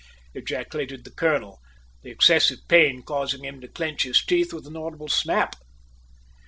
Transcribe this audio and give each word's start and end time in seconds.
ejaculated 0.33 1.03
the 1.03 1.11
colonel, 1.11 1.59
the 2.01 2.09
excessive 2.09 2.57
pain 2.67 3.03
causing 3.03 3.45
him 3.45 3.61
to 3.61 3.67
clench 3.67 4.01
his 4.01 4.25
teeth 4.25 4.51
with 4.51 4.65
an 4.65 4.75
audible 4.75 5.07
snap. 5.07 5.53